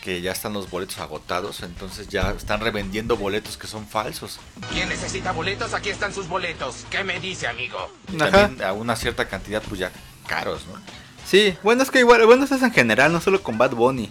que 0.07 0.21
ya 0.21 0.31
están 0.31 0.53
los 0.53 0.69
boletos 0.69 0.99
agotados, 0.99 1.63
entonces 1.63 2.07
ya 2.07 2.31
están 2.31 2.61
revendiendo 2.61 3.17
boletos 3.17 3.57
que 3.57 3.67
son 3.67 3.85
falsos. 3.85 4.39
¿Quién 4.71 4.87
necesita 4.87 5.33
boletos? 5.33 5.73
Aquí 5.73 5.89
están 5.89 6.13
sus 6.13 6.29
boletos. 6.29 6.85
¿Qué 6.89 7.03
me 7.03 7.19
dice, 7.19 7.45
amigo? 7.45 7.91
Y 8.09 8.15
Ajá. 8.15 8.31
también 8.31 8.63
a 8.65 8.71
una 8.71 8.95
cierta 8.95 9.27
cantidad, 9.27 9.61
pues 9.67 9.81
ya 9.81 9.91
caros, 10.25 10.65
¿no? 10.67 10.79
Sí, 11.25 11.57
bueno, 11.61 11.83
es 11.83 11.91
que 11.91 11.99
igual, 11.99 12.25
bueno, 12.25 12.45
eso 12.45 12.55
es 12.55 12.63
en 12.63 12.71
general, 12.71 13.11
no 13.11 13.19
solo 13.19 13.43
con 13.43 13.57
Bad 13.57 13.71
Bunny. 13.71 14.09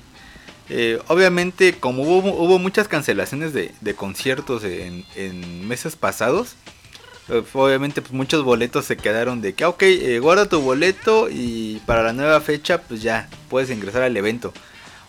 Eh, 0.69 1.01
obviamente, 1.09 1.79
como 1.79 2.03
hubo, 2.03 2.31
hubo 2.31 2.59
muchas 2.59 2.89
cancelaciones 2.89 3.55
de, 3.55 3.75
de 3.81 3.95
conciertos 3.95 4.65
en, 4.65 5.07
en 5.15 5.67
meses 5.67 5.97
pasados, 5.97 6.57
eh, 7.31 7.43
obviamente 7.55 8.03
pues 8.03 8.13
muchos 8.13 8.45
boletos 8.45 8.85
se 8.85 8.99
quedaron 8.99 9.41
de 9.41 9.55
que, 9.55 9.65
ah, 9.65 9.71
ok, 9.71 9.83
eh, 9.85 10.19
guarda 10.19 10.47
tu 10.47 10.61
boleto 10.61 11.31
y 11.31 11.81
para 11.87 12.03
la 12.03 12.13
nueva 12.13 12.43
fecha 12.43 12.83
pues 12.83 13.01
ya 13.01 13.31
puedes 13.49 13.71
ingresar 13.71 14.03
al 14.03 14.15
evento. 14.15 14.53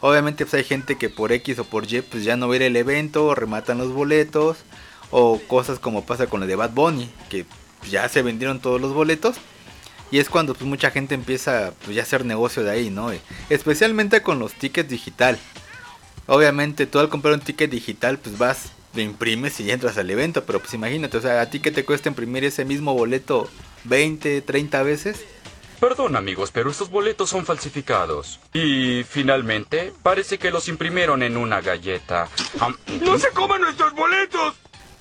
Obviamente 0.01 0.45
pues 0.45 0.53
hay 0.53 0.63
gente 0.63 0.97
que 0.97 1.09
por 1.09 1.31
X 1.31 1.59
o 1.59 1.63
por 1.63 1.91
Y 1.91 2.01
pues 2.01 2.23
ya 2.23 2.37
no 2.37 2.47
va 2.47 2.55
al 2.55 2.75
evento, 2.75 3.33
rematan 3.33 3.79
los 3.79 3.91
boletos 3.91 4.57
o 5.11 5.39
cosas 5.47 5.79
como 5.79 6.05
pasa 6.05 6.27
con 6.27 6.41
lo 6.41 6.47
de 6.47 6.55
Bad 6.55 6.71
Bunny, 6.71 7.09
que 7.29 7.45
ya 7.89 8.07
se 8.09 8.21
vendieron 8.21 8.59
todos 8.59 8.79
los 8.79 8.93
boletos. 8.93 9.37
Y 10.09 10.19
es 10.19 10.29
cuando 10.29 10.53
pues 10.53 10.65
mucha 10.65 10.91
gente 10.91 11.15
empieza 11.15 11.73
pues, 11.83 11.95
ya 11.95 12.01
a 12.01 12.05
hacer 12.05 12.25
negocio 12.25 12.63
de 12.63 12.71
ahí, 12.71 12.89
¿no? 12.89 13.11
Eh, 13.11 13.19
Especialmente 13.49 14.21
con 14.21 14.39
los 14.39 14.53
tickets 14.53 14.89
digital. 14.89 15.37
Obviamente 16.27 16.85
tú 16.85 16.99
al 16.99 17.09
comprar 17.09 17.33
un 17.33 17.41
ticket 17.41 17.69
digital 17.69 18.17
pues 18.17 18.37
vas, 18.37 18.71
lo 18.93 19.01
imprimes 19.01 19.59
y 19.59 19.69
entras 19.69 19.97
al 19.97 20.09
evento. 20.09 20.45
Pero 20.45 20.59
pues 20.59 20.73
imagínate, 20.73 21.17
o 21.17 21.21
sea, 21.21 21.41
a 21.41 21.49
ti 21.49 21.59
que 21.59 21.71
te 21.71 21.83
cuesta 21.83 22.07
imprimir 22.07 22.45
ese 22.45 22.63
mismo 22.63 22.93
boleto 22.93 23.49
20, 23.83 24.41
30 24.41 24.83
veces. 24.83 25.25
Perdón 25.79 26.15
amigos, 26.15 26.49
pero 26.51 26.71
estos 26.71 26.89
boletos 26.89 27.29
son 27.29 27.45
falsificados. 27.45 28.39
Y 28.53 29.03
finalmente, 29.03 29.93
parece 30.01 30.39
que 30.39 30.49
los 30.49 30.67
imprimieron 30.69 31.21
en 31.21 31.37
una 31.37 31.61
galleta. 31.61 32.27
¡No 33.01 33.17
se 33.19 33.29
coman 33.29 33.61
nuestros 33.61 33.93
boletos! 33.93 34.55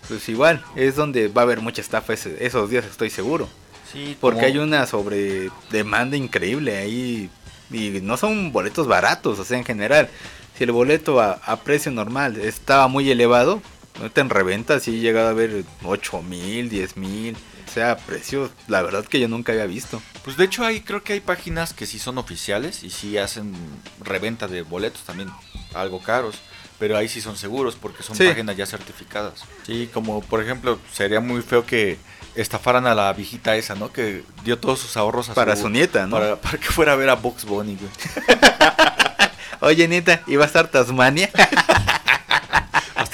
Pues 0.06 0.28
igual, 0.28 0.62
es 0.76 0.94
donde 0.96 1.28
va 1.28 1.42
a 1.42 1.44
haber 1.44 1.60
mucha 1.60 1.80
estafa 1.80 2.12
ese- 2.12 2.44
esos 2.44 2.68
días, 2.70 2.84
estoy 2.84 3.08
seguro. 3.10 3.48
Sí, 3.90 4.16
Porque 4.20 4.40
como- 4.40 4.46
hay 4.52 4.58
una 4.58 4.86
sobre 4.86 5.50
demanda 5.70 6.16
increíble 6.16 6.76
ahí. 6.76 7.30
Y 7.70 8.00
no 8.02 8.16
son 8.16 8.52
boletos 8.52 8.86
baratos, 8.86 9.38
o 9.38 9.44
sea, 9.44 9.56
en 9.58 9.64
general. 9.64 10.08
Si 10.56 10.64
el 10.64 10.72
boleto 10.72 11.20
a, 11.20 11.32
a 11.44 11.56
precio 11.60 11.90
normal 11.90 12.36
estaba 12.40 12.86
muy 12.88 13.10
elevado, 13.10 13.60
ahorita 13.98 14.20
en 14.20 14.30
reventa 14.30 14.80
sí 14.80 14.96
he 14.96 15.00
llegado 15.00 15.28
a 15.28 15.32
ver 15.32 15.64
8 15.84 16.22
mil, 16.22 16.68
10 16.68 16.96
mil. 16.96 17.36
O 17.68 17.70
sea, 17.76 17.96
precios, 17.96 18.50
la 18.68 18.80
verdad 18.82 19.04
que 19.04 19.20
yo 19.20 19.28
nunca 19.28 19.52
había 19.52 19.66
visto. 19.66 20.00
Pues 20.24 20.36
de 20.36 20.44
hecho 20.44 20.64
hay, 20.64 20.80
creo 20.80 21.02
que 21.02 21.12
hay 21.14 21.20
páginas 21.20 21.72
que 21.74 21.84
sí 21.86 21.98
son 21.98 22.16
oficiales 22.16 22.82
y 22.84 22.90
sí 22.90 23.18
hacen 23.18 23.54
reventa 24.02 24.46
de 24.48 24.62
boletos 24.62 25.02
también, 25.02 25.30
algo 25.74 26.00
caros. 26.00 26.36
Pero 26.78 26.96
ahí 26.96 27.08
sí 27.08 27.20
son 27.22 27.36
seguros 27.38 27.74
porque 27.74 28.02
son 28.02 28.16
Sí. 28.16 28.26
páginas 28.28 28.56
ya 28.56 28.66
certificadas. 28.66 29.44
Sí, 29.66 29.88
como 29.92 30.20
por 30.20 30.42
ejemplo, 30.42 30.78
sería 30.92 31.20
muy 31.20 31.40
feo 31.42 31.64
que 31.66 31.96
estafaran 32.34 32.86
a 32.86 32.94
la 32.94 33.10
viejita 33.14 33.56
esa, 33.56 33.74
¿no? 33.74 33.90
Que 33.92 34.22
dio 34.44 34.58
todos 34.58 34.78
sus 34.80 34.96
ahorros 34.98 35.30
a 35.30 35.34
Para 35.34 35.56
su 35.56 35.70
nieta, 35.70 36.06
¿no? 36.06 36.16
Para, 36.18 36.36
para 36.36 36.58
que 36.58 36.66
fuera 36.68 36.92
a 36.92 36.96
ver 36.96 37.08
a 37.08 37.14
Box 37.14 37.44
Bunny, 37.46 37.76
güey. 37.76 37.90
Oye, 39.60 39.88
neta, 39.88 40.22
¿iba 40.26 40.44
a 40.44 40.46
estar 40.46 40.68
Tasmania? 40.68 41.30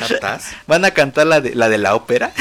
¿Van 0.66 0.85
a 0.85 0.90
cantar 0.90 1.26
la 1.26 1.40
de 1.40 1.54
la, 1.54 1.68
de 1.68 1.78
la 1.78 1.94
ópera? 1.94 2.32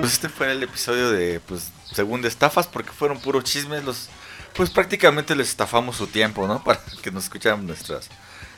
Pues 0.00 0.14
este 0.14 0.28
fue 0.28 0.52
el 0.52 0.62
episodio 0.62 1.10
de, 1.10 1.40
pues, 1.40 1.72
según 1.92 2.22
de 2.22 2.28
estafas, 2.28 2.68
porque 2.68 2.92
fueron 2.92 3.18
puros 3.18 3.42
chismes. 3.42 3.82
Los, 3.82 4.08
pues 4.54 4.70
prácticamente 4.70 5.34
les 5.34 5.48
estafamos 5.48 5.96
su 5.96 6.06
tiempo, 6.06 6.46
¿no? 6.46 6.62
Para 6.64 6.80
que 7.02 7.10
nos 7.10 7.24
escucharan 7.24 7.66
nuestras, 7.66 8.08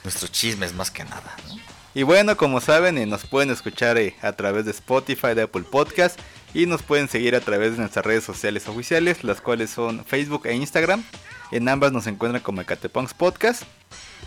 nuestros 0.04 0.30
chismes 0.30 0.74
más 0.74 0.90
que 0.90 1.04
nada, 1.04 1.34
¿no? 1.48 1.56
Y 1.94 2.02
bueno, 2.02 2.36
como 2.36 2.60
saben, 2.60 2.98
eh, 2.98 3.06
nos 3.06 3.24
pueden 3.26 3.50
escuchar 3.50 3.96
eh, 3.96 4.14
a 4.20 4.32
través 4.32 4.66
de 4.66 4.72
Spotify, 4.72 5.34
de 5.34 5.42
Apple 5.42 5.62
Podcast 5.62 6.20
y 6.54 6.66
nos 6.66 6.82
pueden 6.82 7.08
seguir 7.08 7.34
a 7.34 7.40
través 7.40 7.72
de 7.72 7.78
nuestras 7.78 8.04
redes 8.04 8.24
sociales 8.24 8.68
oficiales, 8.68 9.24
las 9.24 9.40
cuales 9.40 9.70
son 9.70 10.04
Facebook 10.04 10.46
e 10.46 10.54
Instagram. 10.54 11.02
En 11.50 11.68
ambas 11.68 11.92
nos 11.92 12.06
encuentran 12.06 12.42
como 12.42 12.60
Ecatepunks 12.60 13.14
Podcast 13.14 13.62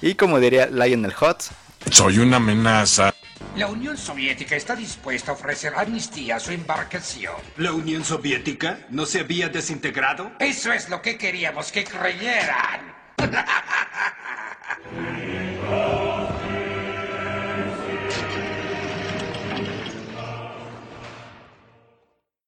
y 0.01 0.15
como 0.15 0.39
diría 0.39 0.67
Lionel 0.67 1.13
Hutz, 1.19 1.49
Soy 1.89 2.19
una 2.19 2.37
amenaza. 2.37 3.13
La 3.55 3.67
Unión 3.67 3.97
Soviética 3.97 4.55
está 4.55 4.75
dispuesta 4.75 5.31
a 5.31 5.33
ofrecer 5.33 5.73
amnistía 5.75 6.35
a 6.35 6.39
su 6.39 6.51
embarcación. 6.51 7.33
¿La 7.57 7.73
Unión 7.73 8.05
Soviética 8.05 8.79
no 8.89 9.05
se 9.05 9.21
había 9.21 9.49
desintegrado? 9.49 10.31
Eso 10.39 10.71
es 10.71 10.89
lo 10.89 11.01
que 11.01 11.17
queríamos 11.17 11.71
que 11.71 11.83
creyeran. 11.83 12.93